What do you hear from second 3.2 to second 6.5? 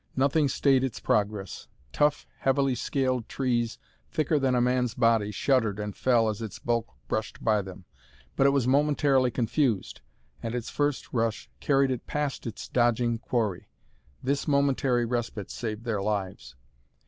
trees thicker than a man's body shuddered and fell as